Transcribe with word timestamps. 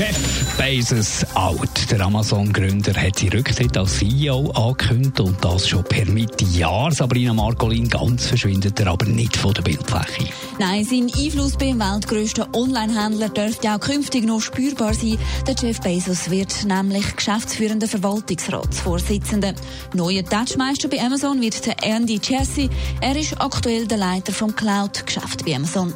Jeff 0.00 0.56
Bezos 0.56 1.26
out. 1.34 1.90
Der 1.90 2.00
Amazon-Gründer 2.00 2.94
hat 2.94 3.18
seinen 3.18 3.32
Rücktritt 3.32 3.76
als 3.76 3.98
CEO 3.98 4.50
angekündigt 4.52 5.20
und 5.20 5.44
das 5.44 5.68
schon 5.68 5.84
per 5.84 6.06
Mitte 6.06 6.44
Jahr. 6.44 6.90
Sabrina 6.92 7.34
Margolin 7.34 7.88
ganz 7.88 8.26
verschwindet 8.26 8.80
er 8.80 8.86
aber 8.86 9.04
nicht 9.06 9.36
von 9.36 9.52
der 9.52 9.62
Bildfläche. 9.62 10.32
Nein, 10.58 10.84
sein 10.84 11.10
Einfluss 11.14 11.56
beim 11.56 11.78
weltgrößten 11.78 12.46
Online-Händler 12.54 13.28
dürfte 13.28 13.74
auch 13.74 13.80
künftig 13.80 14.24
noch 14.24 14.40
spürbar 14.40 14.94
sein. 14.94 15.18
Der 15.46 15.54
Jeff 15.54 15.80
Bezos 15.80 16.30
wird 16.30 16.64
nämlich 16.64 17.16
geschäftsführender 17.16 17.88
Verwaltungsratsvorsitzender. 17.88 19.54
Neuer 19.92 20.24
Touchmeister 20.24 20.88
bei 20.88 21.00
Amazon 21.00 21.40
wird 21.40 21.66
der 21.66 21.82
Andy 21.82 22.20
Jassy. 22.22 22.70
Er 23.00 23.16
ist 23.16 23.40
aktuell 23.40 23.86
der 23.86 23.98
Leiter 23.98 24.32
vom 24.32 24.54
Cloud-Geschäft 24.54 25.44
bei 25.44 25.56
Amazon 25.56 25.92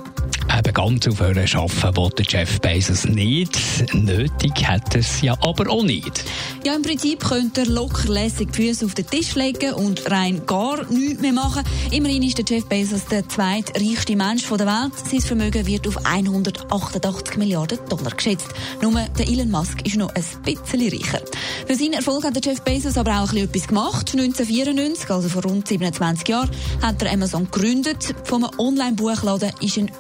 eben 0.58 0.72
ganz 0.72 1.08
aufhören 1.08 1.38
arbeiten 1.38 1.96
wollte 1.96 2.22
Jeff 2.26 2.60
Bezos 2.60 3.04
nicht. 3.04 3.58
Nötig 3.92 4.66
hat 4.66 4.94
er 4.94 5.00
es 5.00 5.20
ja 5.20 5.34
aber 5.40 5.70
auch 5.70 5.82
nicht. 5.82 6.24
Ja, 6.64 6.74
im 6.74 6.82
Prinzip 6.82 7.24
könnte 7.24 7.62
er 7.62 7.66
locker 7.66 8.12
lässig 8.12 8.52
die 8.52 8.68
Füße 8.68 8.84
auf 8.84 8.94
den 8.94 9.06
Tisch 9.06 9.34
legen 9.34 9.74
und 9.74 10.10
rein 10.10 10.42
gar 10.46 10.84
nichts 10.90 11.20
mehr 11.20 11.32
machen. 11.32 11.62
Immerhin 11.90 12.22
ist 12.22 12.38
der 12.38 12.44
Jeff 12.44 12.66
Bezos 12.66 13.06
der 13.06 13.28
zweitreichste 13.28 14.16
Mensch 14.16 14.46
der 14.48 14.66
Welt. 14.66 14.92
Sein 15.10 15.20
Vermögen 15.20 15.66
wird 15.66 15.88
auf 15.88 16.04
188 16.04 17.36
Milliarden 17.36 17.78
Dollar 17.88 18.12
geschätzt. 18.12 18.48
Nur 18.80 18.92
der 19.18 19.28
Elon 19.28 19.50
Musk 19.50 19.84
ist 19.86 19.96
noch 19.96 20.14
ein 20.14 20.24
bisschen 20.44 20.88
reicher. 20.88 21.24
Für 21.66 21.74
seinen 21.74 21.94
Erfolg 21.94 22.24
hat 22.24 22.36
der 22.36 22.42
Jeff 22.42 22.62
Bezos 22.62 22.96
aber 22.96 23.20
auch 23.20 23.32
etwas 23.32 23.66
gemacht. 23.66 24.12
1994, 24.12 25.10
also 25.10 25.28
vor 25.28 25.42
rund 25.42 25.66
27 25.66 26.28
Jahren, 26.28 26.50
hat 26.80 27.02
er 27.02 27.12
Amazon 27.12 27.50
gegründet. 27.50 28.14
Vom 28.24 28.48
Online-Buchladen 28.58 29.52
ist 29.60 29.78
ein 29.78 29.90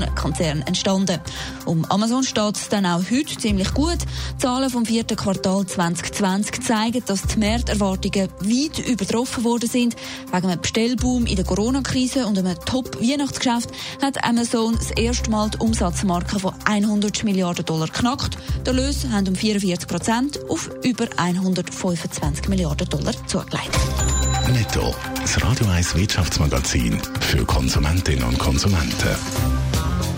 Billionenkonzern 0.00 0.62
entstanden. 0.62 1.20
Um 1.66 1.84
Amazon 1.86 2.22
steht 2.22 2.56
es 2.56 2.68
dann 2.68 2.86
auch 2.86 3.02
heute 3.10 3.36
ziemlich 3.36 3.72
gut. 3.74 3.98
Zahlen 4.38 4.70
vom 4.70 4.86
vierten 4.86 5.16
Quartal 5.16 5.66
20 5.66 6.12
2020 6.12 6.62
zeigen, 6.62 7.02
dass 7.06 7.22
die 7.22 7.38
Märkterwartungen 7.38 8.28
weit 8.40 8.78
übertroffen 8.86 9.44
worden 9.44 9.68
sind. 9.68 9.96
Wegen 10.32 10.46
einem 10.46 10.60
Bestellboom 10.60 11.26
in 11.26 11.36
der 11.36 11.44
Corona-Krise 11.44 12.26
und 12.26 12.38
einem 12.38 12.58
Top-Weihnachtsgeschäft 12.64 13.70
hat 14.02 14.24
Amazon 14.24 14.76
das 14.76 14.90
erste 14.92 15.30
Mal 15.30 15.50
die 15.50 15.58
Umsatzmarke 15.58 16.38
von 16.38 16.54
100 16.64 17.24
Milliarden 17.24 17.64
Dollar 17.64 17.88
knackt. 17.88 18.36
Der 18.64 18.72
Lös 18.72 19.06
haben 19.10 19.28
um 19.28 19.34
44 19.34 19.88
Prozent 19.88 20.40
auf 20.48 20.70
über 20.82 21.06
125 21.16 22.48
Milliarden 22.48 22.88
Dollar 22.88 23.14
zugelegt. 23.26 23.78
Netto, 24.52 24.94
das 25.20 25.42
Radio 25.42 25.66
1 25.66 25.94
Wirtschaftsmagazin 25.94 27.00
für 27.20 27.44
Konsumentinnen 27.44 28.24
und 28.24 28.38
Konsumenten. 28.38 29.69